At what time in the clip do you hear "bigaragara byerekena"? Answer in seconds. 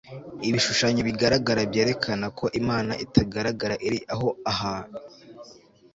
1.09-2.27